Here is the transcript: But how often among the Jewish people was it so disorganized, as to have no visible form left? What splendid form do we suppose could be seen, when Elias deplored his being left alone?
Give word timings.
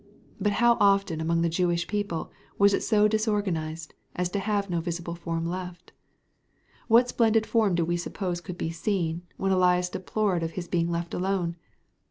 But 0.39 0.53
how 0.53 0.77
often 0.79 1.21
among 1.21 1.43
the 1.43 1.47
Jewish 1.47 1.85
people 1.85 2.31
was 2.57 2.73
it 2.73 2.81
so 2.81 3.07
disorganized, 3.07 3.93
as 4.15 4.29
to 4.29 4.39
have 4.39 4.67
no 4.67 4.81
visible 4.81 5.13
form 5.13 5.45
left? 5.45 5.93
What 6.87 7.07
splendid 7.07 7.45
form 7.45 7.75
do 7.75 7.85
we 7.85 7.97
suppose 7.97 8.41
could 8.41 8.57
be 8.57 8.71
seen, 8.71 9.21
when 9.37 9.51
Elias 9.51 9.89
deplored 9.91 10.41
his 10.41 10.67
being 10.67 10.89
left 10.89 11.13
alone? 11.13 11.55